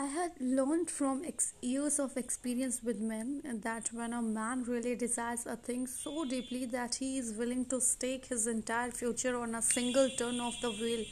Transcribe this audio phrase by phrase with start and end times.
[0.00, 4.94] I had learned from ex- years of experience with men that when a man really
[4.94, 9.56] desires a thing so deeply that he is willing to stake his entire future on
[9.56, 11.04] a single turn of the wheel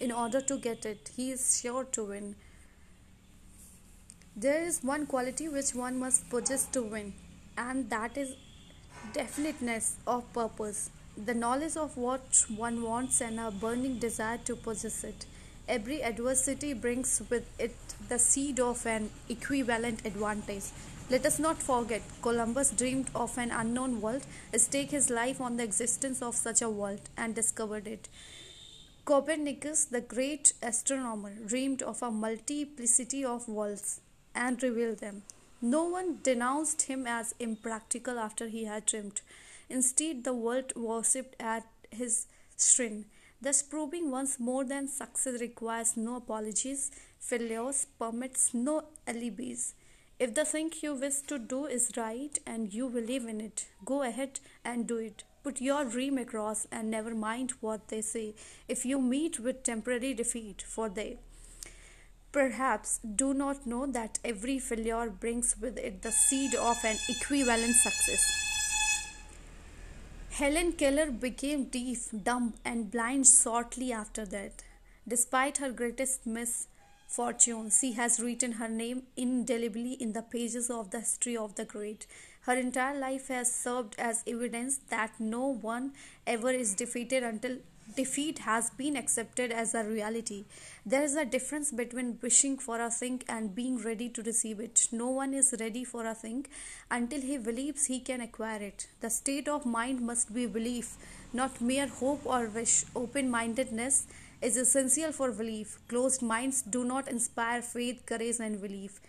[0.00, 2.34] in order to get it, he is sure to win.
[4.34, 7.12] There is one quality which one must possess to win,
[7.58, 8.34] and that is
[9.12, 10.90] definiteness of purpose,
[11.22, 15.26] the knowledge of what one wants, and a burning desire to possess it.
[15.68, 17.76] Every adversity brings with it
[18.08, 20.64] the seed of an equivalent advantage.
[21.08, 24.22] Let us not forget, Columbus dreamed of an unknown world,
[24.56, 28.08] staked his life on the existence of such a world, and discovered it.
[29.04, 34.00] Copernicus, the great astronomer, dreamed of a multiplicity of worlds
[34.34, 35.22] and revealed them.
[35.60, 39.20] No one denounced him as impractical after he had dreamed.
[39.68, 42.26] Instead, the world worshipped at his
[42.58, 43.04] shrine,
[43.42, 49.74] thus proving once more that success requires no apologies, failures permits no alibis.
[50.18, 54.02] If the thing you wish to do is right and you believe in it, go
[54.02, 55.24] ahead and do it.
[55.42, 58.34] Put your dream across and never mind what they say
[58.68, 61.18] if you meet with temporary defeat, for they
[62.30, 67.74] perhaps do not know that every failure brings with it the seed of an equivalent
[67.74, 68.51] success.
[70.32, 74.62] Helen Keller became deaf, dumb, and blind shortly after that.
[75.06, 76.26] Despite her greatest
[77.12, 81.64] misfortunes, she has written her name indelibly in the pages of the history of the
[81.64, 82.06] great.
[82.42, 85.92] Her entire life has served as evidence that no one
[86.26, 87.58] ever is defeated until
[87.96, 90.44] defeat has been accepted as a reality.
[90.86, 94.88] There is a difference between wishing for a thing and being ready to receive it.
[94.90, 96.46] No one is ready for a thing
[96.90, 98.86] until he believes he can acquire it.
[99.02, 100.96] The state of mind must be belief,
[101.34, 102.84] not mere hope or wish.
[102.96, 104.06] Open mindedness
[104.42, 105.78] is essential for belief.
[105.88, 109.00] Closed minds do not inspire faith, courage, and belief.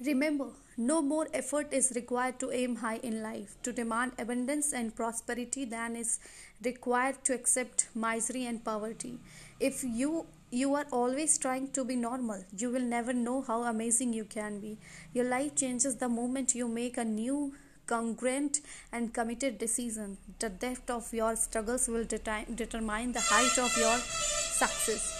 [0.00, 4.94] Remember, no more effort is required to aim high in life, to demand abundance and
[4.94, 6.20] prosperity than is
[6.64, 9.18] required to accept misery and poverty.
[9.58, 14.12] If you you are always trying to be normal, you will never know how amazing
[14.14, 14.78] you can be.
[15.12, 17.52] Your life changes the moment you make a new
[17.88, 18.60] congruent
[18.92, 20.18] and committed decision.
[20.38, 25.17] The depth of your struggles will determine the height of your success.